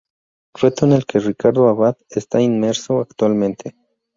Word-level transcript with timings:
Reto 0.55 0.87
en 0.87 0.93
el 0.93 1.05
que 1.05 1.19
Ricardo 1.19 1.67
Abad 1.69 1.95
está 2.09 2.41
inmerso 2.41 3.01
actualmente. 3.01 3.75